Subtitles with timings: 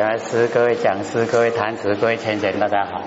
[0.00, 3.02] 老师、各位讲师、各位坛子、各位前贤，大家好。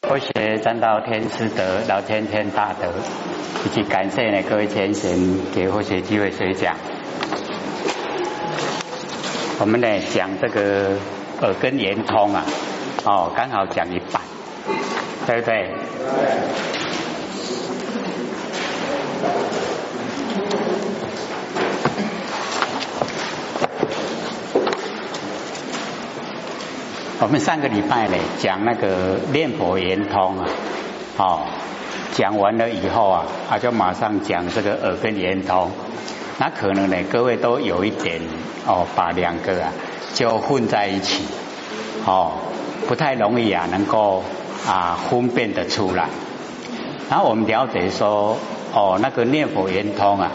[0.10, 2.86] 我学占道天师德，老天天大德，
[3.64, 5.18] 以及感谢呢各位前贤
[5.54, 6.76] 给我学机会学讲。
[9.58, 10.98] 我们呢讲这个
[11.40, 12.44] 耳根圆通啊，
[13.06, 14.20] 哦，刚好讲一半，
[15.26, 15.72] 对不对？
[27.18, 30.46] 我们上个礼拜呢讲那个念佛圆通啊，
[31.16, 31.40] 哦，
[32.12, 35.70] 讲完了以后啊，他就马上讲这个耳根圆通。
[36.38, 38.20] 那可能呢，各位都有一点
[38.66, 39.72] 哦，把两个啊
[40.12, 41.24] 就混在一起，
[42.04, 42.32] 哦，
[42.86, 44.22] 不太容易啊，能够
[44.66, 46.08] 啊分辨得出来。
[47.08, 48.36] 然后我们了解说，
[48.74, 50.30] 哦，那个念佛圆通啊，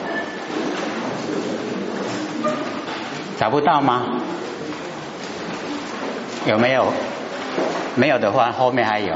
[3.37, 4.20] 找不到吗？
[6.45, 6.91] 有没有？
[7.95, 9.13] 没有的话，后面还有。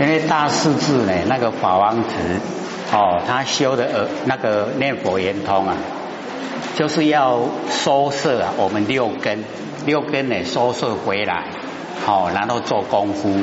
[0.00, 2.08] 因为大势至呢，那个法王子
[2.92, 5.76] 哦，他修的呃那个念佛圆通啊。
[6.78, 9.42] 就是要收摄啊，我们六根，
[9.84, 11.46] 六根呢收摄回来，
[12.06, 13.36] 好，然后做功夫。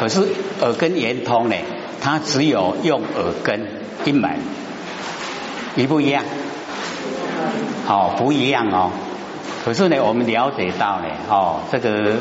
[0.00, 0.26] 可是
[0.62, 1.56] 耳根圆通呢，
[2.00, 3.68] 它只有用耳根
[4.06, 4.38] 一门，
[5.76, 6.24] 一不一样？
[7.86, 8.90] 哦，不一样哦。
[9.62, 12.14] 可是呢，我们了解到呢，哦，这个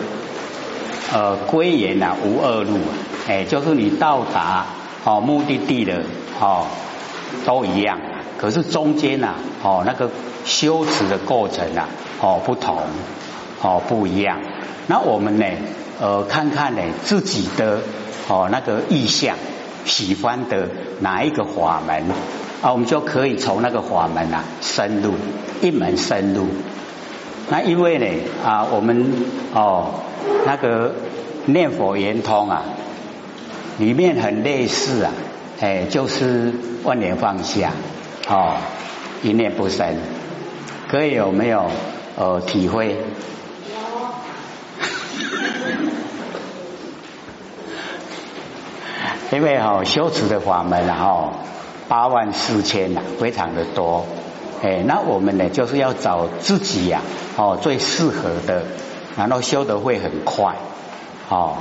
[1.13, 2.91] 呃归元啊无二路啊，
[3.29, 4.65] 哎，就是你到达
[5.05, 6.01] 哦目的地的
[6.41, 6.67] 哦
[7.45, 7.99] 都一样。
[8.37, 10.09] 可是中间呐，哦，那个
[10.43, 11.87] 修持的过程啊，
[12.19, 12.77] 哦，不同，
[13.61, 14.39] 哦，不一样。
[14.87, 15.45] 那我们呢，
[16.01, 17.79] 呃，看看呢自己的
[18.27, 19.37] 哦那个意向，
[19.85, 20.67] 喜欢的
[20.99, 22.03] 哪一个法门
[22.61, 25.13] 啊，我们就可以从那个法门啊深入
[25.61, 26.47] 一门深入。
[27.49, 28.05] 那因为呢
[28.43, 29.13] 啊，我们
[29.53, 30.01] 哦
[30.45, 30.95] 那个
[31.45, 32.63] 念佛圆通啊，
[33.77, 35.11] 里面很类似啊，
[35.59, 36.53] 哎，就是
[36.83, 37.71] 万年放下。
[38.27, 38.55] 哦，
[39.21, 39.95] 一念不生，
[40.89, 41.69] 各位有没有
[42.15, 42.97] 呃体会？
[49.31, 51.33] 因为哈修持的法门然后
[51.89, 54.05] 八万四千呐，非常的多。
[54.61, 57.01] 哎，那我们呢就是要找自己呀
[57.35, 58.63] 哦最适合的，
[59.17, 60.55] 然后修得会很快。
[61.29, 61.57] 哦，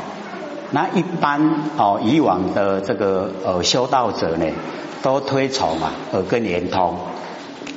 [0.72, 1.40] 那一般
[1.76, 4.46] 哦以往的这个呃修道者呢？
[5.02, 6.96] 都推崇啊，耳根连通，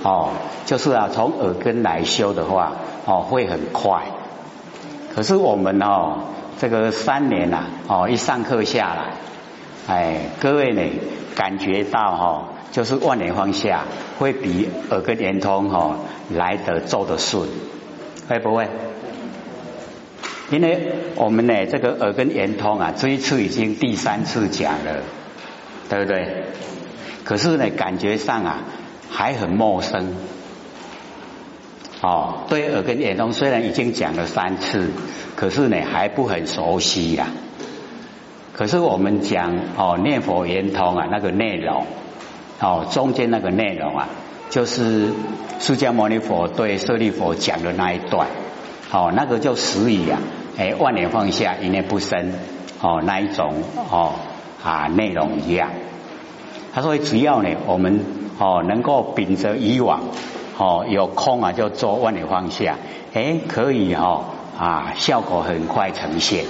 [0.04, 0.30] 哦，
[0.68, 2.74] 就是啊，从耳根来修的话，
[3.08, 4.04] 哦，会很快。
[5.16, 6.20] 可是我们哦，
[6.60, 9.14] 这个三年呐，哦，一上课下来，
[9.88, 10.84] 哎，各位呢，
[11.36, 13.86] 感觉到哈，就是万年放下，
[14.20, 15.96] 会比耳根连通哈
[16.30, 17.50] 来得做得顺，
[18.30, 18.70] 会不会？
[20.52, 25.02] 因为我们呢，这个耳根圆通啊，这一次已经第三次讲了，
[25.90, 26.44] 对不对？
[27.24, 28.64] 可是呢，感觉上啊
[29.10, 30.14] 还很陌生。
[32.02, 34.92] 哦，对耳根圆通虽然已经讲了三次，
[35.36, 37.30] 可是呢还不很熟悉呀。
[38.54, 41.88] 可是我们讲哦念佛圆通啊那个内容，
[42.60, 44.10] 哦中间那个内容啊，
[44.52, 45.10] 就是
[45.60, 48.28] 释迦牟尼佛对舍利佛讲的那一段，
[48.96, 50.22] 哦那个就始于啊，
[50.58, 52.32] 哎万年放下一念不生，
[52.80, 53.56] 哦那一种
[53.92, 54.14] 哦
[54.64, 55.70] 啊内容一样。
[56.74, 58.06] 他说：“只要呢，我们
[58.40, 60.00] 哦能够秉着以往
[60.58, 62.78] 哦有空啊就做万里放下，
[63.14, 64.24] 哎可以哈
[64.58, 66.46] 啊效果很快呈现。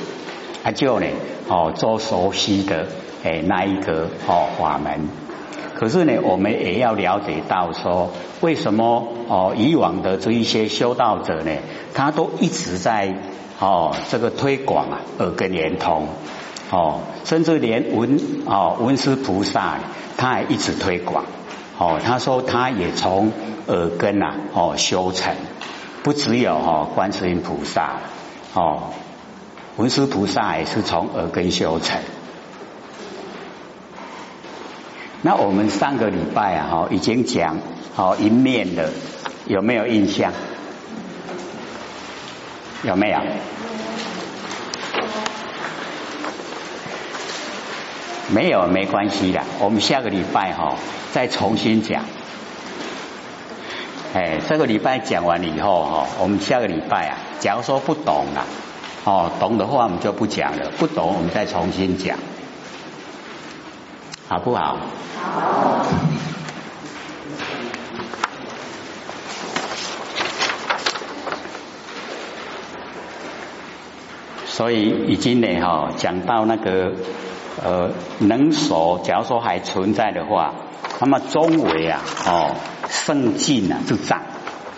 [0.64, 1.08] 他就呢
[1.48, 2.86] 哦做熟悉的
[3.24, 5.25] 哎那一个哦法门。
[5.78, 8.12] 可是呢，我们也要了解到说，
[8.42, 11.52] 为什么哦以往的这一些修道者呢，
[11.94, 13.14] 他都一直在
[13.60, 16.08] 哦这个推广啊耳根圆通。”
[16.72, 19.78] 哦，甚至连文哦文殊菩萨，
[20.18, 21.26] 他还一直推广。
[21.78, 23.32] 哦，他说他也从
[23.68, 25.36] 耳根呐哦修成，
[26.02, 27.98] 不只有哦观世音菩萨
[28.56, 28.94] 哦，
[29.78, 32.00] 文殊菩萨也是从耳根修成。
[35.26, 37.58] 那我们上个礼拜啊哈已经讲
[37.96, 38.92] 好一面的，
[39.48, 40.32] 有没有印象？
[42.84, 43.18] 有没有？
[48.30, 50.76] 没有没关系的，我们下个礼拜哈
[51.12, 52.04] 再重新讲。
[54.14, 58.46] 哎，这个礼拜讲完了以后哈，我们下个礼拜啊，假如说不懂了，
[59.06, 62.16] 哦，懂的话我们就不讲了，不懂我们再重新讲，
[64.28, 64.78] 好不好？
[74.48, 76.94] 所以已经呢哈，讲到那个
[77.62, 80.54] 呃能手，假如说还存在的话，
[81.02, 82.56] 那么中围啊哦
[82.88, 84.22] 圣境啊就障，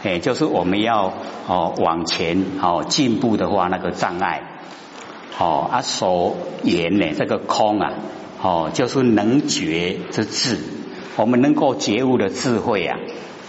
[0.03, 1.13] 哎就是我们要
[1.47, 4.41] 哦往前哦进步的话那个障碍，
[5.37, 7.93] 哦啊手言呢这个空啊
[8.47, 10.57] 哦就是能觉之智，
[11.17, 12.97] 我们能够觉悟的智慧啊，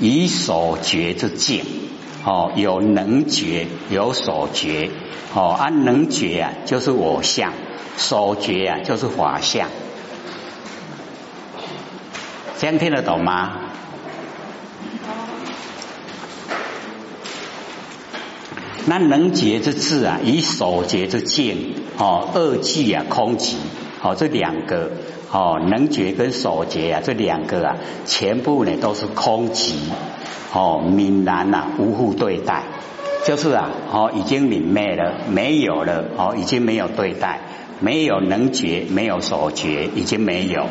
[0.00, 1.64] 以所觉之境。
[2.24, 4.90] 哦，有能觉，有所觉，
[5.34, 7.52] 哦，啊，能觉啊，就是我相；
[7.96, 9.68] 所觉啊，就是法相。
[12.58, 13.52] 这样听得懂吗？
[18.84, 23.54] 那能觉之智啊，以所觉之境，哦，二句啊，空寂，
[24.02, 24.90] 哦，这两个，
[25.32, 29.74] 哦，能觉跟所觉啊，这两个啊，全部呢都是空寂。
[30.50, 32.62] 哦，闽南呐，无互对待，
[33.26, 37.40] 就是啊，哦，已经泯灭了，没有了，哦，已经没有对待，
[37.80, 40.62] 没有能觉，没有所觉，已经没有，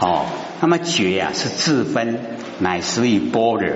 [0.00, 0.26] 哦，
[0.60, 2.20] 那么觉啊是自分，
[2.58, 3.70] 乃始于般若，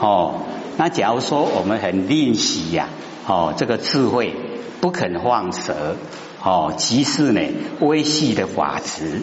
[0.00, 0.34] 哦，
[0.76, 2.86] 那假如说我们很吝惜呀，
[3.26, 4.32] 哦，这个智慧
[4.80, 5.96] 不肯放舍，
[6.42, 7.40] 哦，即是呢
[7.80, 9.22] 微细的法执，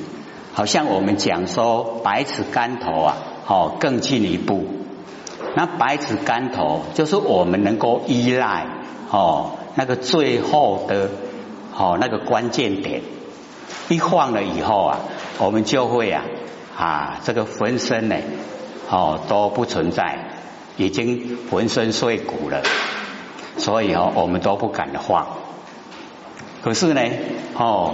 [0.53, 3.17] 好像我们讲说百尺竿头啊，
[3.47, 4.65] 哦，更进一步。
[5.55, 8.67] 那百尺竿头就是我们能够依赖
[9.09, 11.09] 哦，那个最后的
[11.73, 13.01] 哦那个关键点，
[13.87, 14.99] 一晃了以后啊，
[15.39, 16.23] 我们就会啊
[16.77, 18.17] 啊这个浑身呢
[18.89, 20.27] 哦都不存在，
[20.75, 22.61] 已经浑身碎骨了，
[23.57, 25.44] 所以哦我们都不敢晃。
[26.65, 27.01] 可是呢
[27.53, 27.93] 哦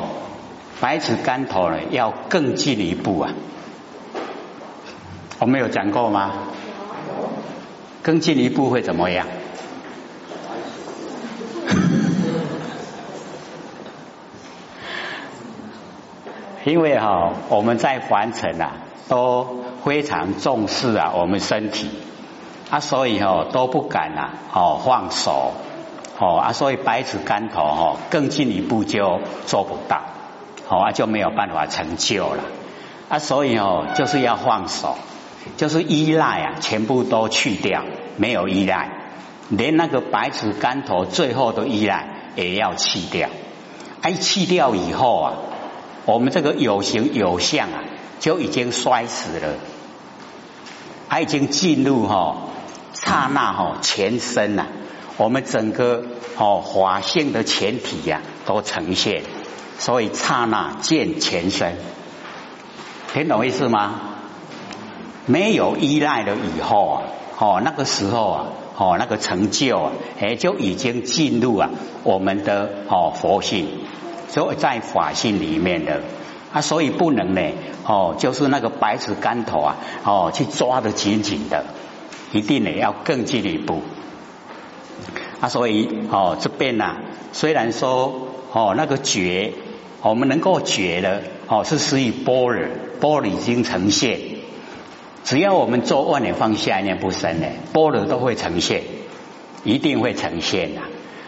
[0.79, 3.33] 百尺竿头呢要更进一步啊，
[5.39, 6.31] 我们有讲过吗？
[8.01, 9.27] 更进一步会怎么样？
[16.63, 18.71] 因为哈，我们在凡尘啊，
[19.09, 21.89] 都非常重视啊，我们身体
[22.69, 25.51] 啊，所以哦都不敢啊，哦放手
[26.21, 30.01] 哦啊，所以百尺竿头哦，更进一步就做不到，
[30.67, 32.43] 好啊就没有办法成就了
[33.09, 34.95] 啊，所以哦就是要放手。
[35.57, 37.83] 就是依赖啊，全部都去掉，
[38.15, 38.91] 没有依赖，
[39.49, 43.27] 连那个百尺竿头最后的依赖也要去掉。
[44.01, 45.33] 哎，去掉以后啊，
[46.05, 47.81] 我们这个有形有相啊，
[48.19, 49.55] 就已经衰死了，
[51.07, 52.35] 还已经进入哈
[52.93, 54.67] 刹那哈全身呐，
[55.21, 56.03] 我们整个
[56.35, 59.21] 哦法性的全体呀都呈现，
[59.77, 61.77] 所以刹那见全身，
[63.13, 63.99] 听懂意思吗？
[65.27, 67.03] 没有依赖了以后啊，
[67.37, 68.45] 哦，那个时候啊，
[68.75, 71.69] 哦，那个成就啊，哎，就已经进入啊
[72.03, 73.67] 我们的哦佛性，
[74.27, 76.01] 所以在法性里面的。
[76.51, 77.41] 啊，所以不能呢，
[77.85, 81.63] 哦，就是那个百尺竿头啊，哦，去抓得紧紧的，
[82.31, 83.83] 一定呢要更进一步。
[85.41, 86.97] 啊，所以哦这边呐，
[87.33, 89.53] 虽然说哦那个觉，
[90.01, 92.67] 我们能够觉了，哦是属于般若，
[93.01, 94.19] 般若已经呈现。
[95.23, 98.83] 只要我们做万年放下一念不生呢，般若都会呈现，
[99.63, 100.81] 一定会呈现呐！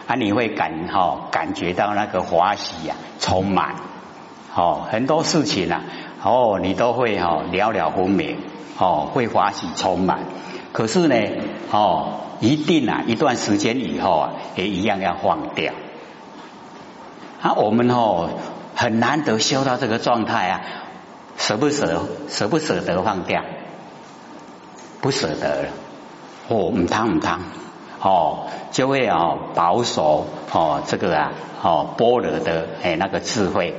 [0.06, 3.76] 啊，你会感哈感觉到那个欢喜呀，充满
[4.54, 5.82] 哦，很多事情啊，
[6.22, 8.36] 哦，你都会哈了了分明
[8.78, 10.20] 哦，会欢喜充满。
[10.72, 11.16] 可是呢，
[11.70, 15.72] 哦，一定啊，一段时间以后啊，也一样要放掉。
[17.40, 18.28] 啊，我们哦
[18.74, 20.60] 很难得修到这个状态啊，
[21.38, 23.42] 舍不舍舍不舍得放掉？
[25.00, 25.68] 不舍得了，
[26.48, 27.40] 哦，唔贪唔贪，
[28.00, 31.32] 哦，就会哦保守哦这个啊
[31.62, 33.74] 哦般若的哎那个智慧。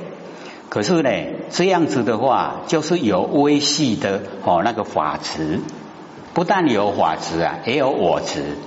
[0.68, 1.10] 可是呢，
[1.50, 5.60] 这样子的话，就是有微细的哦那个法执，
[6.36, 8.58] 不但有法执啊，也有我执。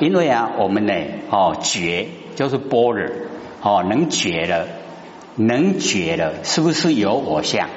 [0.00, 0.94] 因为啊，我们呢
[1.28, 3.06] 哦觉就是般若
[3.60, 4.66] 哦能觉了，
[5.34, 7.68] 能觉了，是不是有我相？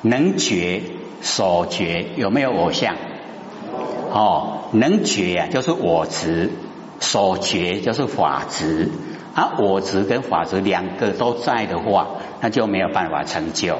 [0.00, 0.80] 能觉。
[1.20, 2.94] 所觉有没有我相？
[4.10, 6.48] 哦，能觉啊，就是我执；
[7.00, 8.88] 所觉就是法执。
[9.34, 12.08] 啊，我执跟法执两个都在的话，
[12.40, 13.76] 那就没有办法成就。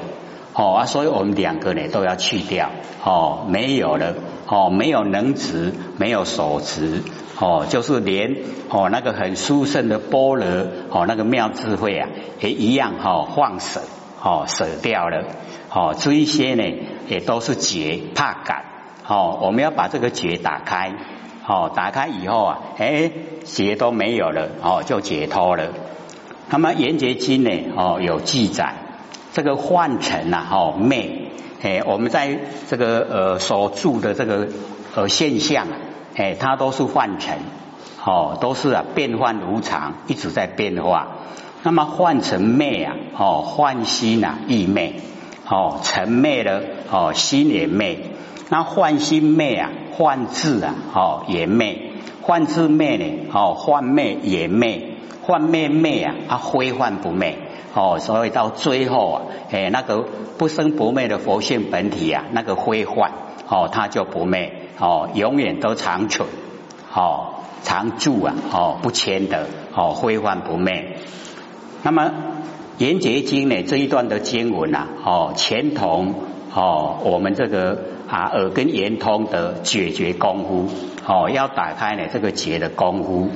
[0.59, 2.71] 哦啊，所以我们两个呢都要去掉。
[3.03, 4.15] 哦，没有了。
[4.47, 7.03] 哦，没有能执，没有所执。
[7.39, 8.37] 哦，就是连
[8.69, 10.45] 哦那个很殊胜的般若，
[10.89, 12.09] 哦那个妙智慧啊，
[12.39, 13.81] 也一样哈放舍，
[14.23, 15.25] 哦舍掉了。
[15.69, 16.63] 哦，这一些呢
[17.07, 18.63] 也都是结怕感。
[19.05, 20.95] 哦，我们要把这个结打开。
[21.45, 23.11] 哦，打开以后啊，哎，
[23.43, 25.69] 结都没有了，哦，就解脱了。
[26.49, 28.73] 那么《圆觉经》呢，哦，有记载，
[29.37, 31.29] 这个幻尘呐，哦，昧，
[31.61, 34.47] 哎，我们在这个呃所住的这个
[34.95, 35.67] 呃现象，
[36.15, 37.37] 哎，它都是幻尘，
[38.03, 41.09] 哦，都是啊变幻无常，一直在变化。
[41.61, 44.95] 那么幻尘昧啊，哦，幻心啊亦昧，
[45.47, 48.05] 哦，尘昧了，哦，心也昧。
[48.49, 51.91] 那幻心昧啊，幻智啊，哦也昧；
[52.23, 57.37] 幻智昧呢，哦幻昧也昧；幻昧昧啊，啊非幻不昧。
[57.73, 59.21] 哦，所以到最后啊，
[59.51, 60.05] 哎那个
[60.37, 63.11] 不生不灭的佛性本体啊，那个非幻
[63.47, 66.27] 哦，它就不灭哦，永远都长存
[66.93, 70.97] 哦，常住啊哦，不迁的哦，非幻不灭。
[71.83, 72.03] 那么
[72.77, 76.15] 《圆觉经》呢这一段的经文啊，哦，前同
[76.53, 77.97] 哦我们这个。
[78.07, 80.69] 啊，耳根圆通的解决功夫
[81.05, 83.27] 哦，要打开呢这个结的功夫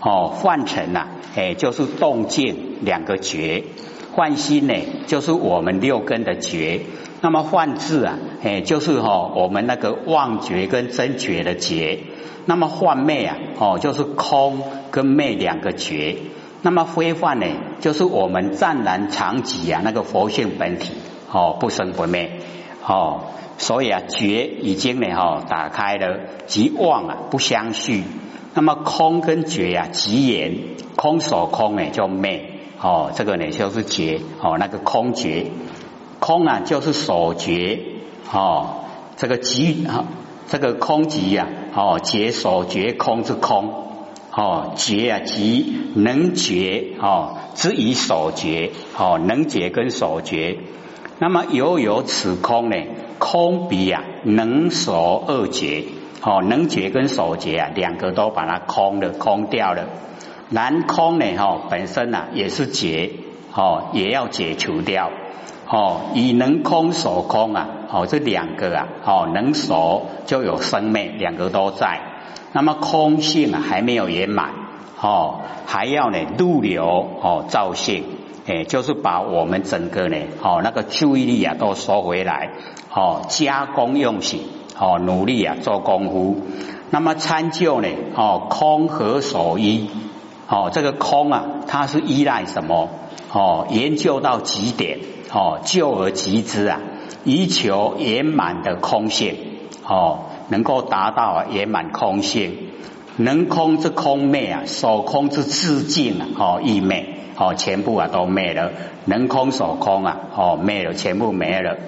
[0.00, 3.64] 哦，换成呐，哎，就是动静两个觉，
[4.12, 4.74] 换心呢，
[5.06, 6.80] 就是我们六根的觉，
[7.20, 12.00] 那么换智啊，哎，就是哈我们那个妄觉跟真觉的觉，
[12.46, 16.16] 那么幻昧啊，哦，就是空跟昧两个觉，
[16.62, 17.46] 那么非幻呢，
[17.80, 20.94] 就是我们湛然常寂啊那个佛性本体
[21.30, 22.40] 哦，不生不灭
[22.84, 23.22] 哦。
[23.58, 28.02] 所以啊，觉已经呢哈打开了，即妄啊不相续。
[28.54, 30.54] 那么空跟觉啊即言，
[30.96, 35.46] 空所空呢叫昧哦，这个呢就是觉哦，那个空觉，
[36.18, 37.78] 空啊就是所觉
[38.32, 38.84] 哦，
[39.16, 40.06] 这个即啊
[40.48, 43.72] 这个空即呀哦，觉所觉空之空
[44.32, 50.58] 哦，觉啊即能觉哦之以所觉哦，能觉跟所觉。
[51.18, 52.76] 那么犹有此空呢？
[53.18, 55.84] 空比啊能所二觉，
[56.22, 59.86] 哦能觉跟所觉啊两个都把它空了，空掉了。
[60.48, 61.36] 难空呢？
[61.36, 63.10] 哈本身啊也是觉，
[63.54, 65.10] 哦也要解除掉。
[65.68, 72.00] 哦以能空所空啊，哦这两个啊，哦能所就有生灭，两个都在。
[72.52, 74.50] 那么空性啊还没有圆满，
[75.00, 76.84] 哦还要呢入流
[77.22, 78.04] 哦造性。
[78.46, 82.50] 哎，就是把我们整个呢，哦，那个注意力啊，都收回来，
[82.92, 84.42] 哦，加工用心，
[84.80, 86.40] 哦，努力啊，做功夫。
[86.88, 89.90] 那么参究呢，哦，空何所依，
[90.48, 92.88] 哦，这个空啊，它是依赖什么？
[93.30, 96.80] 哦，研究到极点，哦，就而极之啊，
[97.24, 99.36] 以求圆满的空性，
[99.86, 102.56] 哦，能够达到圆满空性，
[103.18, 107.16] 能空之空昧啊，所空之自净啊，哦，亦昧。
[107.42, 108.70] 哦，全部啊都灭了，
[109.06, 111.78] 能空所空啊，哦灭了，全部没了。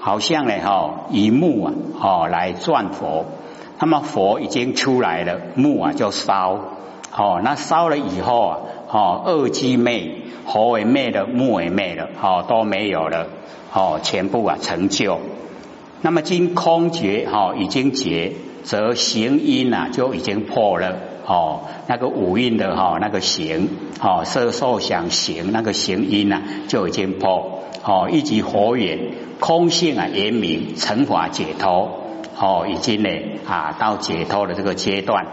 [0.00, 3.26] 好像呢，哈以木啊，哦来转佛，
[3.78, 6.58] 那么佛已经出来了，木啊就烧，
[7.14, 8.58] 哦那烧了以后啊，
[8.90, 10.10] 哦二机灭，
[10.46, 13.28] 火也灭了，木也灭了，哦都没有了，
[13.72, 15.18] 哦全部啊成就。
[16.00, 20.96] 那么今空觉，哈已经结，则行因啊就已经破了。
[21.26, 23.68] 哦，那个五蕴的哈，那个行，
[24.02, 31.90] 哦，色受想行，那个行因呐，就已经破，哦，一级火眼空性啊，圆明成法解脱，
[32.38, 33.08] 哦，已经呢
[33.48, 35.26] 啊，到解脱的这个阶段。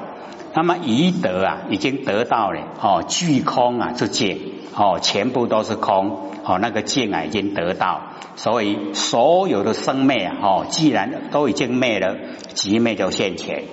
[0.54, 8.02] 那么疑得啊，已经得到了，哦，具空啊之境，哦，全部都是空，哦，那个境啊已经得到，
[8.38, 12.16] 所以所有的生灭啊，哦，既然都已经灭了，
[12.54, 13.66] 即灭就现前，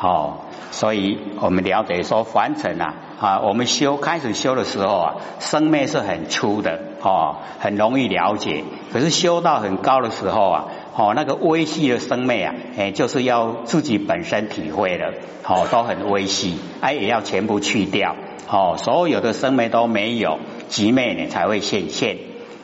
[0.00, 0.40] 哦。
[0.70, 6.78] 所以我们了解说凡尘啊啊，我们修开始修的时候啊，生灭是很粗的。
[7.02, 8.64] 哦，很容易了解。
[8.92, 10.64] 可是修到很高的时候啊，
[10.96, 15.14] 哦那个微细的生灭啊，哎就是要自己本身体会的，
[15.46, 18.16] 哦都很微细，哎也要全部去掉，
[18.48, 20.38] 哦所有的生灭都没有，
[20.68, 22.16] 极灭呢才会显现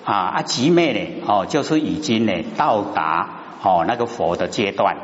[0.05, 3.29] 啊啊极灭呢哦就是已经呢到达
[3.62, 4.97] 哦那个佛的阶段。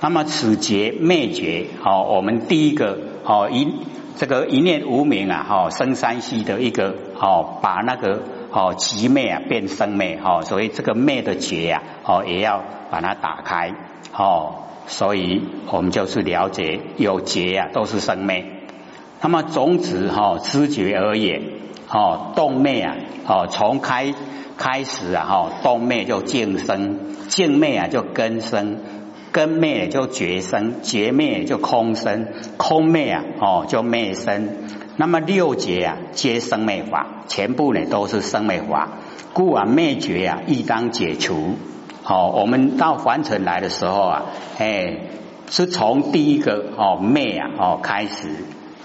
[0.00, 3.66] 那么此劫灭绝，好，我们第一个好一
[4.16, 13.74] 这个一念无明啊，好生三息的一个好，把那个好极灭啊变生灭，好，所以这个灭的劫呀，好也要把它打开，
[14.10, 18.44] 好，所以我们就是了解有劫呀都是生灭。
[19.20, 21.42] 那么种子哈知觉而言，
[21.90, 24.14] 哦动灭啊，哦从开
[24.56, 28.78] 开始啊哈动灭就静生，静灭啊就根生，
[29.30, 34.48] 根灭就绝生，绝灭就空生，空灭啊哦就灭生。
[34.98, 38.98] 那么六劫啊皆生灭法，全部呢都是生灭法，
[39.32, 41.54] 故啊灭绝啊亦当解除。
[42.02, 44.22] 好，我们到凡尘来的时候啊，
[44.58, 44.96] 哎
[45.48, 48.28] 是从第一个哦灭啊哦开始。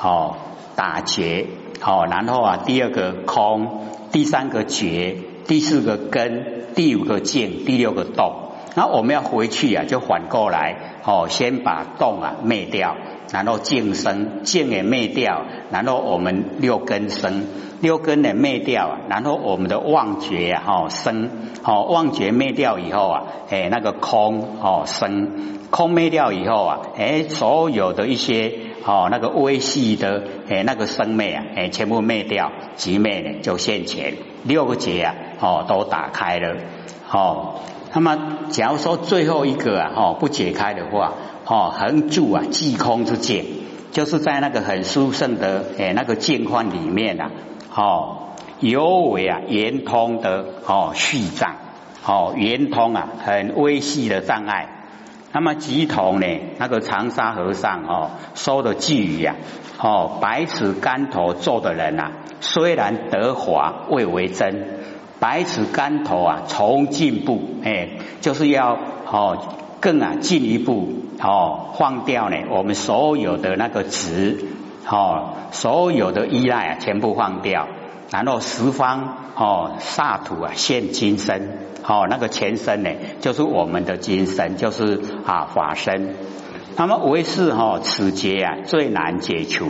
[0.05, 0.35] 哦，
[0.75, 1.45] 打劫，
[1.81, 5.15] 哦，然后啊，第二个空，第三个觉，
[5.47, 8.42] 第四个根，第五个静，第六个动。
[8.75, 12.95] 那我们要回去啊，就反过来，哦，先把动啊灭掉，
[13.31, 17.45] 然后静生，静也灭掉，然后我们六根生，
[17.81, 21.29] 六根也灭掉，然后我们的妄觉啊，哦生，
[21.63, 28.53] 哦妄觉灭掉以后啊，哎那个空哦生，空灭掉以后啊，哎所有的一些。
[28.85, 36.57] 哦，那个微细的诶，那个生灭啊，诶，全部灭掉，即灭呢就现前，六个劫啊，哦，都打开了。
[37.09, 37.61] 哦，
[37.95, 38.17] 那么
[38.49, 41.13] 假如说最后一个啊，哦，不解开的话，
[41.45, 43.45] 哦，横住啊，即空之境，
[43.91, 47.29] 就是在那个很殊胜的诶那个境况里面啊，
[47.75, 48.17] 哦，
[48.59, 51.55] 尤为啊圆通的哦续障，
[52.03, 54.69] 哦圆通啊很微细的障碍。
[55.31, 56.27] 那么吉同呢？
[56.57, 59.35] 那个长沙和尚哦说的寄语呀，
[59.79, 64.67] 哦百尺竿头做的人呐，虽然得华未为真，
[65.23, 68.77] 百尺竿头啊，从进步哎，就是要
[69.09, 69.37] 哦
[69.79, 74.37] 更啊进一步哦放掉呢我们所有的那个执
[74.85, 77.69] 哦所有的依赖啊全部放掉，
[78.11, 81.57] 然后十方哦刹土啊现金身。
[81.85, 82.89] 哦，那个前身呢，
[83.21, 86.15] 就是我们的精神，就是啊法身。
[86.75, 89.67] 那么唯是哈此劫啊最难解除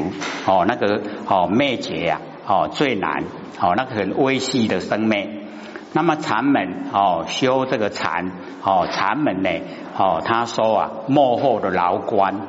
[0.47, 3.23] 哦，那个哦灭劫呀哦最难
[3.59, 5.42] 哦那个很微细的生灭。
[5.93, 8.31] 那么禅门哦修这个禅
[8.63, 9.49] 哦禅门呢
[9.97, 12.47] 哦他说啊幕后的牢关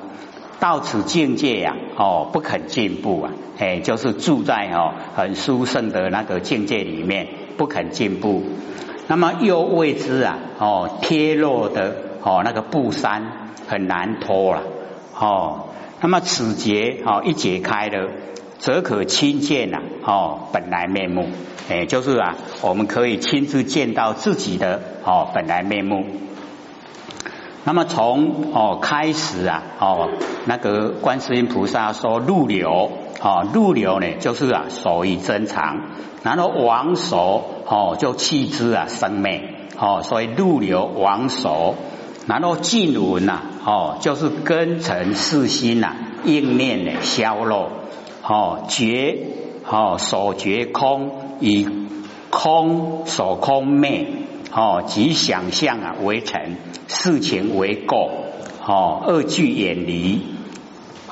[0.60, 8.42] 到此境界呀哦不肯进步啊哎就是住在哦很殊胜的那个境界里面不肯进步。
[9.06, 14.62] 那么又谓之啊，哦，贴落的哦那个布衫很难脱了，
[15.14, 15.66] 哦，
[16.00, 18.08] 那么此节哦一解开了，
[18.64, 21.28] 则可亲见呐，哦本来面目，
[21.68, 26.06] 哎，就是啊，我们可以亲自见到自己的哦本来面目。
[27.64, 30.08] 那么从哦开始啊，哦
[30.46, 35.90] 那个观世音菩萨说入流，哦入流呢就是啊所以真常。
[36.22, 39.42] 然后王守哦，就弃之啊生灭
[39.78, 41.74] 哦，所以入流王守。
[42.26, 47.68] 然后静闻呐哦，就是根尘世心呐应念的消落
[48.26, 49.18] 哦，觉
[49.68, 51.68] 哦所觉空以
[52.30, 54.06] 空所空灭
[54.52, 56.56] 哦，即想象啊为尘，
[56.88, 58.10] 事情为过
[58.66, 60.22] 哦，二句远离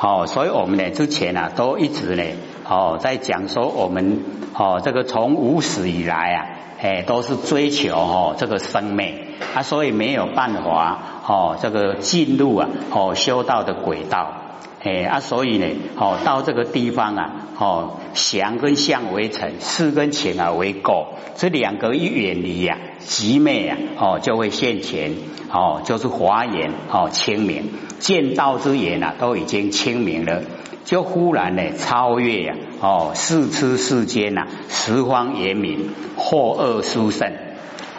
[0.01, 2.23] 哦，所以我们呢之前啊都一直呢。
[2.65, 4.21] 哦，在讲说我们
[4.55, 6.47] 哦，这个从无始以来啊，
[6.81, 9.15] 哎，都是追求哦这个生命
[9.55, 14.42] 啊，所以没有办法哦，这个进入啊哦修道的轨道，
[14.85, 15.67] 哎啊，所以呢，
[15.97, 25.15] 哦到这个地方啊，哦祥跟相为成，事跟情啊为构，这两个一远离呀，极昧啊，哦就会现前，
[25.53, 30.43] 哦就是华严哦清明，见道之言啊，都已经清明了。
[30.85, 37.33] 就忽然呢，超越呀，哦，世出世间呐，十方严明，祸恶殊胜，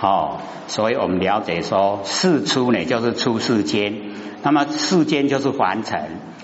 [0.01, 3.95] 哦，所以我们了解说，世出呢就是出世间，
[4.43, 6.01] 那么世间就是凡尘，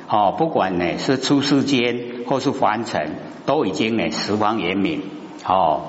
[0.10, 3.12] 哦，不管呢是出世间或是凡尘，
[3.46, 5.04] 都已经呢十方圆明，
[5.46, 5.82] 哦，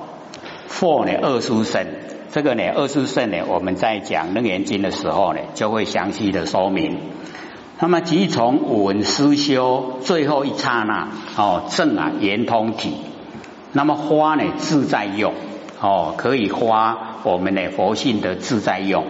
[0.67, 1.87] 佛呢二殊胜，
[2.31, 6.99] 这个呢二殊胜呢，我们在讲楞严经的时候呢，就会详细的说明。
[7.79, 12.93] 那么即从稳思修最后一刹那哦正啊圆通体，
[13.73, 15.33] 那么花呢自在用。
[15.81, 19.07] 哦可以花我们的佛性的自在用。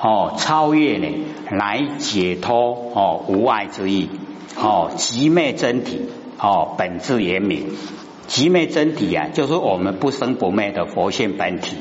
[0.00, 1.08] 哦超越呢
[1.50, 4.08] 来解脱哦无碍之意
[4.56, 6.08] 哦极灭真体
[6.38, 7.68] 哦本质圆明
[8.26, 11.76] 极灭真体啊就是我们不生不灭的佛性本体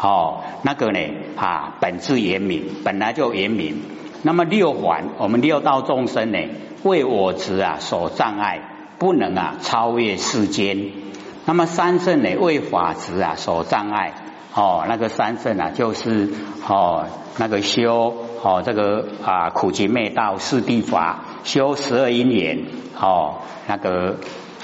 [0.00, 0.98] 哦那个呢
[1.36, 3.82] 啊本质圆明本来就圆明。
[4.22, 6.38] 那么六环，我们六道众生呢，
[6.82, 8.60] 为我执啊所障碍，
[8.98, 10.90] 不能啊超越世间。
[11.46, 14.12] 那么三圣呢，为法执啊所障碍，
[14.54, 16.28] 哦，那个三圣啊，就是
[16.66, 17.06] 哦
[17.38, 22.66] 那个修哦这个啊苦集灭道四谛法，修十二因缘，
[23.00, 23.36] 哦
[23.68, 24.16] 那个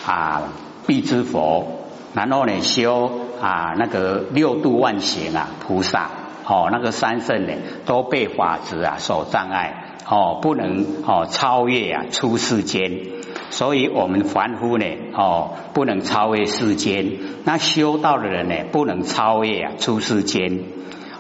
[0.05, 0.43] 啊
[0.87, 1.67] 必之佛，
[2.15, 6.11] 然后呢修啊那个六度万行啊菩萨，
[6.45, 7.53] 哦那个三圣呢
[7.85, 13.03] 都被法执啊所障碍，哦不能哦超越啊出世间，
[13.51, 20.61] 所以我们凡夫呢哦不能超越世间，那修道的人呢不能超越啊出世间。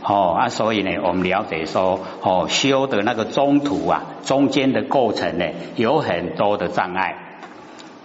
[0.09, 7.17] 哦啊，所以呢，我们了解说，哦，修的那个中途啊，中间的过程呢，有很多的障碍。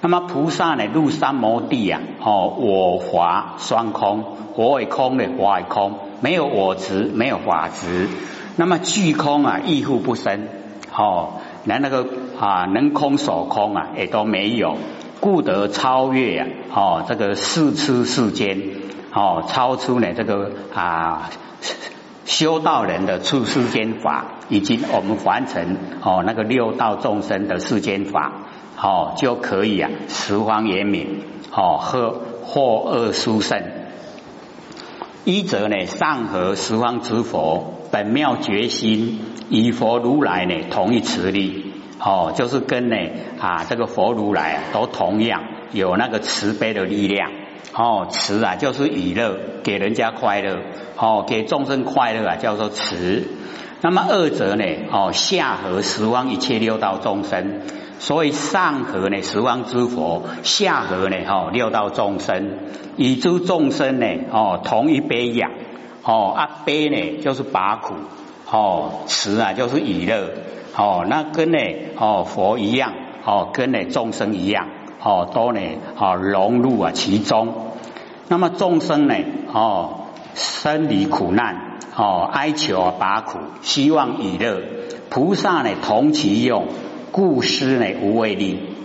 [0.02, 4.24] 那么菩萨呢，入三摩地啊，哦，我法双空，
[4.56, 8.10] 我为空的，法为空，没有我执，没有法执。
[8.56, 10.48] 那么具空啊，亦复不生。
[10.98, 11.34] 哦，
[11.66, 12.08] 连那个
[12.42, 14.78] 啊，能空所空啊，也都没有，
[15.20, 18.60] 故得超越啊，哦，这个世出世间，
[19.14, 21.30] 哦，超出呢这个啊。
[22.24, 28.32] 修道人的出世间法，以及我们凡尘哦那个六道众生的世间法，
[28.82, 33.62] 哦就可以啊十方圆明哦和或恶殊胜。
[35.26, 41.71] 一则呢上合十方之佛本妙觉心，与佛如来呢同一慈力，
[42.04, 42.96] 哦就是跟呢
[43.40, 47.32] 啊这个佛如来啊都同样有那个慈悲的力量。
[47.74, 50.58] 哦，慈啊，就是娱乐，给人家快乐，
[50.98, 53.26] 哦，给众生快乐啊，叫做慈。
[53.80, 57.62] 那么二者呢，哦，下合十方一切六道众生，
[57.98, 62.58] 所以上合呢十方之佛，下合呢哦六道众生，
[62.98, 65.50] 以诸众生呢哦同一杯养，
[66.04, 67.94] 哦啊杯呢就是拔苦，
[68.52, 70.30] 哦慈啊就是娱乐，
[70.76, 71.58] 哦那跟呢
[71.98, 72.94] 哦佛一样，
[73.26, 74.68] 哦跟呢众生一样。
[75.04, 75.60] 哦，都呢，
[75.98, 77.72] 哦，融入啊其中。
[78.28, 79.16] 那么众生呢，
[79.52, 80.02] 哦，
[80.36, 84.62] 生离苦难，哦，哀求啊拔苦，希望以乐。
[85.10, 86.68] 菩萨呢，同其用，
[87.12, 88.76] 故施呢无畏力。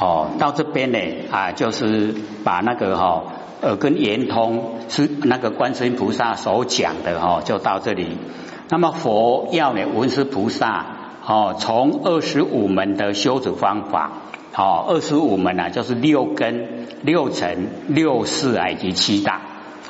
[0.00, 0.98] 哦，到这边呢，
[1.30, 3.24] 啊，就是把那个哈
[3.62, 8.18] 耳根圆通是那个观世音菩萨所讲的哈，就到这里。
[8.68, 10.86] 那么佛要呢，文殊菩萨，
[11.26, 14.12] 哦，从二十五门的修持方法。
[14.56, 19.40] 哦，二十五门啊，就是六根、六尘、六识以及七大。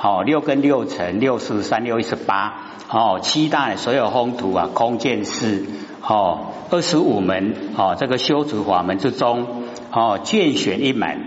[0.02, 2.54] 哦，六根、六尘、六识、三六一十八。
[2.90, 5.64] 哦，七大所有风土啊，空见识。
[6.02, 9.46] 哦，二十五门哦，这个修持法门之中，
[9.90, 11.18] 哦，见选一门，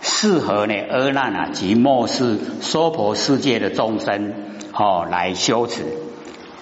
[0.00, 4.34] 适合呢阿难啊及末世娑婆世界的众生
[4.72, 5.84] 哦来修持。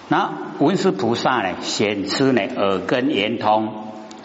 [0.09, 3.69] 那文殊菩萨呢，显出呢耳根圆通。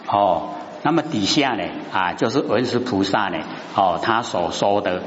[0.06, 0.50] 哦。
[0.82, 3.38] 那么底下呢啊，就是文殊菩萨呢
[3.74, 5.02] 哦，他所说的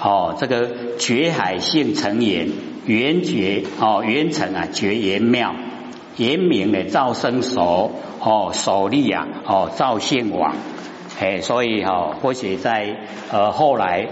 [0.00, 2.48] 哦，这个觉海性成言，
[2.86, 5.54] 圆觉哦，圆成啊，觉言妙，
[6.16, 7.90] 言明呢造生熟
[8.20, 10.54] 哦，首立啊哦，造性王
[11.20, 12.96] 哎，所以哈，或许在
[13.30, 14.08] 呃后来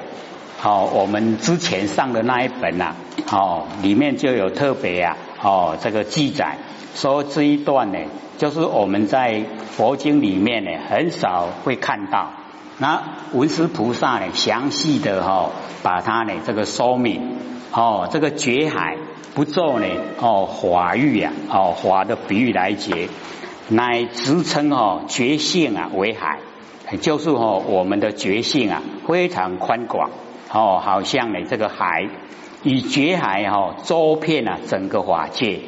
[0.58, 2.96] 好，我们之前上的那一本呐
[3.30, 6.56] 哦，里面就有特别啊哦这个记载。
[6.94, 7.98] 说这一段呢，
[8.38, 12.30] 就是我们在佛经里面呢很少会看到。
[12.78, 15.50] 那文殊菩萨呢，详细的哈，
[15.82, 17.36] 把它呢这个说明
[17.70, 18.96] 哦，这个觉海
[19.34, 19.86] 不做呢
[20.20, 23.08] 哦华喻啊哦华的比喻来解，
[23.68, 26.38] 乃直称哦觉性啊为海，
[27.00, 30.10] 就是哦我们的觉性啊非常宽广
[30.52, 32.08] 哦，好像呢这个海
[32.62, 35.60] 以觉海哈周遍啊整个法界。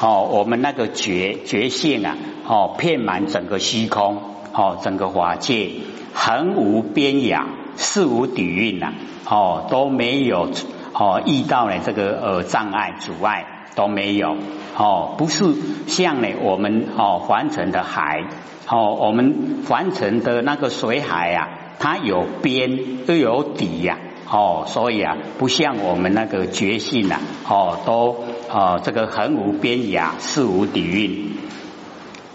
[0.00, 2.16] 哦，我们那个觉觉性啊，
[2.48, 4.20] 哦，遍满整个虚空，
[4.52, 5.70] 哦，整个法界，
[6.12, 7.44] 恒无边涯，
[7.76, 8.92] 事无底蕴呐，
[9.30, 10.50] 哦，都没有
[10.92, 14.36] 哦遇到了这个呃障碍阻碍都没有，
[14.76, 15.44] 哦，不是
[15.86, 18.24] 像呢我们哦凡尘的海，
[18.68, 21.48] 哦，我们凡尘的那个水海啊，
[21.78, 23.98] 它有边又有底呀。
[24.26, 31.36] 哦，所以啊，不像我们那个觉性呐，哦，都哦这个恒无边涯，事无底蕴。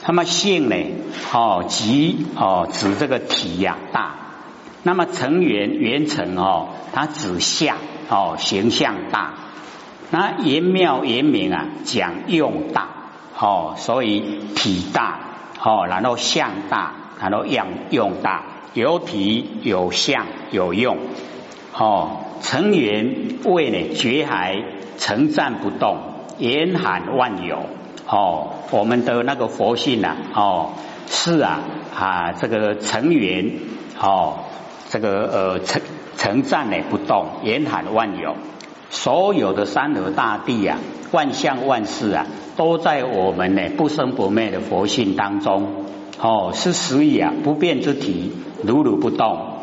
[0.05, 0.75] 那么性呢，
[1.33, 4.15] 哦，即哦指这个体呀大。
[4.83, 7.75] 那么成圆圆成哦，它指相
[8.07, 9.33] 哦形象大。
[10.11, 12.87] 那言妙言明啊，讲用大
[13.37, 14.21] 哦，所以
[14.55, 15.19] 体大
[15.61, 18.43] 哦，然后相大，然后样用大，
[18.73, 20.97] 有体有相有用。
[21.73, 24.63] 哦，成圆为呢觉海
[24.97, 25.97] 成赞不动，
[26.37, 27.65] 严罕万有。
[28.07, 30.73] 哦，我们的那个佛性啊，哦
[31.07, 31.59] 是啊
[31.95, 33.51] 啊这个成圆
[33.99, 34.39] 哦
[34.89, 35.81] 这个呃成
[36.17, 38.35] 成赞呢不动，严罕万有。
[38.89, 40.79] 所有的山河大地啊，
[41.11, 45.67] 万象万事啊，都在我们呢不生不灭的佛性当中。
[46.21, 48.31] 哦，是实以啊不变之体，
[48.63, 49.53] 如如不动。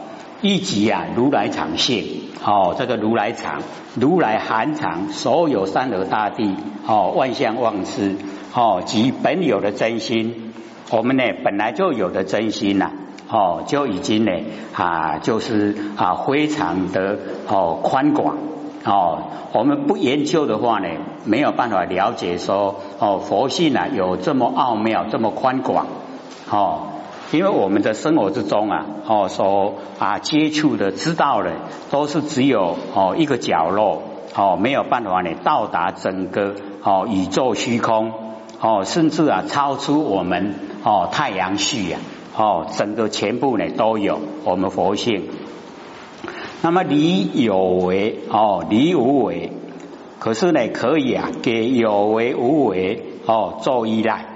[0.42, 2.04] 一即啊如来常性
[2.44, 3.62] 哦，这个如来常，
[3.94, 6.54] 如来含藏所有三河大地
[6.86, 8.16] 哦，万象万事
[8.54, 10.52] 哦，及本有的真心，
[10.90, 12.90] 我们呢本来就有的真心呐。
[13.28, 14.30] 哦，就已经呢
[14.74, 17.18] 啊，就是啊，非常的
[17.48, 18.36] 哦宽广
[18.86, 19.18] 哦。
[19.52, 20.88] 我们不研究的话呢，
[21.24, 25.86] 没有办法了解说哦，佛性啊有这么奥妙，这么宽广
[26.50, 26.88] 哦。
[27.32, 31.52] 因为我们的生活之中啊，哦，所啊接触的、知道的，
[31.90, 34.02] 都是只有哦一个角落
[34.34, 38.12] 哦，没有办法呢到达整个哦宇宙虚空
[38.60, 41.98] 哦，甚至啊超出我们哦太阳系呀。
[42.38, 45.24] 哦，整个全部呢都有我们佛性。
[46.62, 49.52] 那么离有为哦，离无为，
[50.18, 54.26] 可是呢可以啊给有为无为哦做依赖。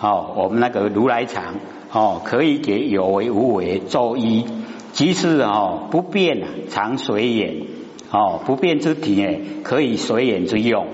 [0.00, 1.54] 哦，我们那个如来藏
[1.92, 4.44] 哦可以给有为无为做依，
[4.92, 7.66] 即是哦不变啊常随缘
[8.10, 10.86] 哦不变之体呢可以随缘之用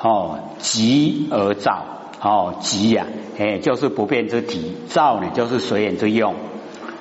[0.00, 1.84] 哦即而造。
[2.20, 3.06] 哦，极呀，
[3.38, 6.34] 哎，就是不变之体；造呢，就是随缘之用。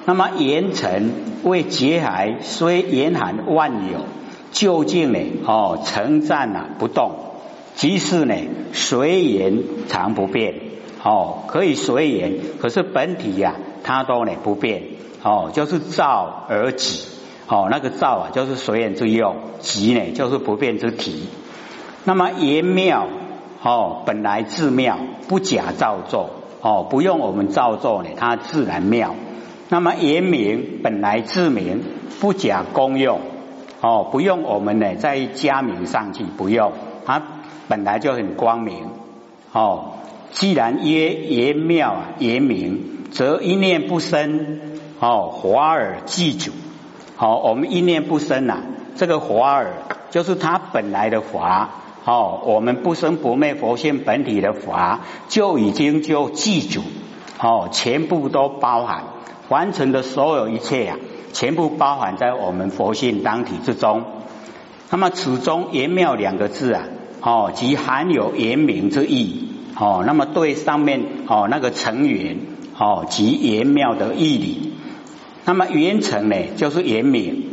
[0.08, 1.12] 那么严尘
[1.44, 4.06] 为劫海，虽严寒万有，
[4.54, 5.20] 究竟呢？
[5.46, 7.12] 哦，成战啊，不动；
[7.76, 8.34] 即是呢，
[8.72, 10.56] 随缘常不变。
[11.04, 14.84] 哦，可以随缘，可是本体呀，它都呢不变。
[15.24, 17.04] 哦，就是造而己。
[17.50, 21.28] 哦，那个造啊，就是随缘之用；极呢，就是不变之体。
[22.06, 23.10] 那么严妙。
[23.62, 26.30] 哦，本来自妙，不假造作。
[26.62, 29.14] 哦，不用我们造作呢，它自然妙。
[29.70, 31.84] 那么言明本来自明，
[32.20, 33.20] 不假功用。
[33.82, 36.72] 哦，不用我们呢再加名上去，不用，
[37.06, 37.22] 它
[37.68, 38.88] 本来就很光明。
[39.52, 39.94] 哦，
[40.32, 44.60] 既然曰言妙啊，言明，则一念不生。
[45.00, 46.52] 哦，华而记主。
[47.18, 48.64] 好，我们一念不生呐，
[48.96, 49.74] 这个华而
[50.10, 51.70] 就是它本来的华。
[52.04, 56.82] 哦，我们不生不灭佛性本体的华，就已经就记住，
[57.40, 59.04] 哦，全部都包含，
[59.50, 60.98] 完成的所有一切呀，
[61.34, 64.04] 全部包含在我们佛性当体之中。
[64.90, 66.84] 那么此中言妙两个字啊，
[67.22, 72.38] 哦，即含有言明之意，哦，那么对上面哦那个成缘，
[72.78, 74.74] 哦，即言妙的义理。
[75.46, 77.44] 那么圆成呢，就是言明，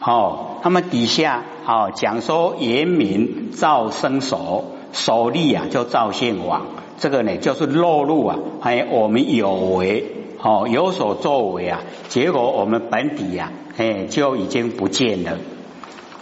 [0.00, 0.46] 哦。
[0.62, 6.66] 那么底下哦讲说严明造生手手力啊，就造现王，
[6.98, 15.38] 这个呢就是落入啊，还有我们有为哦有所作为啊，结果我们本体呀，哎就已经不见了。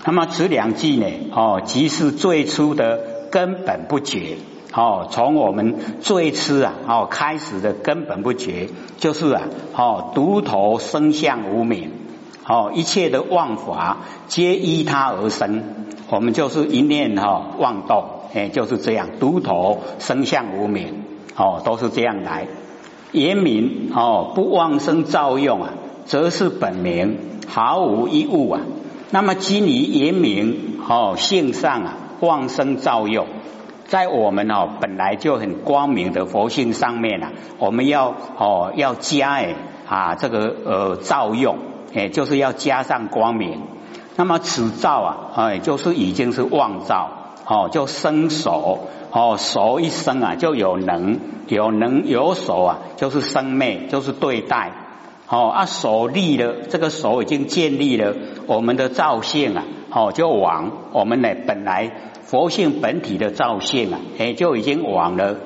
[0.04, 3.00] 那么此两句呢，哦即是最初的
[3.30, 4.36] 根本不绝
[4.74, 9.42] 哦，从我们最初啊哦开始的根本不绝，就是啊
[9.74, 11.92] 哦独头生相无名。
[12.50, 15.62] 哦，一切的妄法皆依他而生，
[16.08, 21.04] 我们就是一念哈妄动，哎，就是这样，独头生相无名，
[21.36, 22.46] 哦，都是这样来。
[23.12, 25.70] 言明哦，不妄生造用啊，
[26.04, 28.60] 则是本名，毫无一物啊。
[29.10, 33.26] 那么基于言明哦性上啊妄生造用，
[33.86, 39.54] 在我们哦本来就很光明的佛性上面啊，我们要哦要加哎
[39.88, 41.56] 啊这个呃造用。
[41.94, 43.62] 哎，就是要加上光明。
[44.16, 47.17] 那么此造啊，哎，就是已经是妄造
[47.48, 54.70] 哦，就生熟哦，熟一生啊，就有能有能有手啊，就是生灭，就是对待
[55.28, 58.14] 哦啊，手立了，这个手已经建立了
[58.46, 61.90] 我们的造性啊，哦，就往我们呢本来
[62.24, 65.36] 佛性本体的造性啊，哎，就已经往了。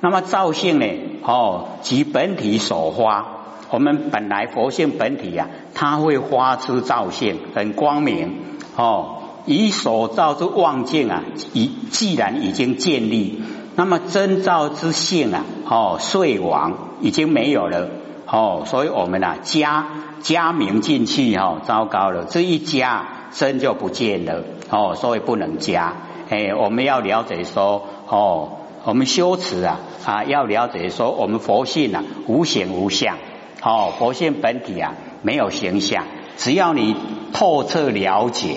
[0.00, 0.86] 那么造性呢，
[1.22, 3.28] 哦，即本体所发。
[3.70, 8.42] 我们本来佛性本体呀，它会发出照性，很光明
[8.76, 9.22] 哦。
[9.46, 13.40] 以所造之妄境啊，已既然已经建立，
[13.76, 17.88] 那么真造之性啊，哦，遂亡，已经没有了
[18.26, 18.64] 哦。
[18.66, 19.86] 所以我们啊，加
[20.20, 25.94] 加名进去哦，糟糕了，这一加真就不见了哦，所以不能加。
[26.28, 33.16] 哎，我们要了解说哦，我们修持啊啊，要了解说我们佛性啊，无形无相。
[33.62, 36.04] 哦，佛性本体啊，没有形象。
[36.36, 36.94] 只要你
[37.32, 38.56] 透彻了解，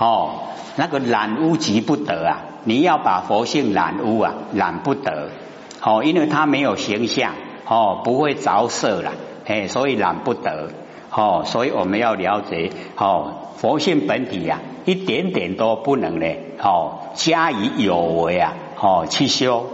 [0.00, 0.30] 哦，
[0.76, 2.40] 那个染污即不得啊！
[2.64, 5.28] 你要把佛性染污啊，染不得。
[5.82, 7.34] 哦，因为它没有形象，
[7.68, 9.12] 哦，不会着色了，
[9.46, 10.70] 哎，所以染不得。
[11.12, 16.26] 哦，所以我们要了解，哦，佛性本体呀，一点点都不能呢，
[16.62, 19.66] 哦，加以有为啊，哦，去修。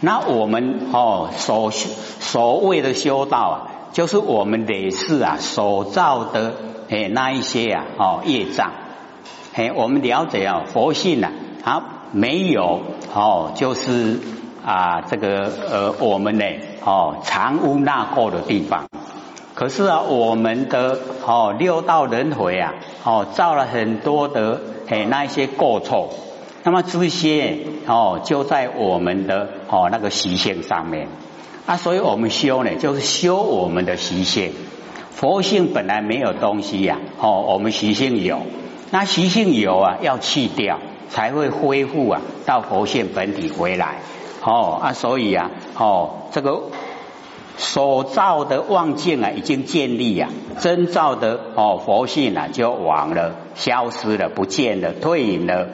[0.00, 3.70] 那我们哦，所所谓的修道啊。
[3.94, 6.54] 就是我们累世啊所造的
[6.90, 8.72] 哎那一些啊哦业障，
[9.56, 11.30] 哎我们了解啊佛性啊，
[11.62, 12.82] 它没有
[13.14, 14.18] 哦就是
[14.66, 16.44] 啊这个呃我们呢
[16.84, 18.88] 哦藏污纳垢的地方。
[19.54, 26.10] 可是啊，我们的哦六道轮回啊，哦造了很多的哎那一些过错，
[26.64, 31.06] 那么这些哦就在我们的哦那个习性上面
[31.66, 34.52] 啊，所以我们修呢，就是修我们的习性。
[35.12, 38.40] 佛性本来没有东西呀，哦我们习性有，
[38.90, 43.96] 那习性有啊，要去掉才会恢复啊到佛性本体回来。
[44.42, 46.62] 哦啊，所以啊，哦这个。
[47.56, 55.68] 所造的妄境啊，已经建立啊，真造的哦佛性啊就亡了，消失了，不见了，退隐了。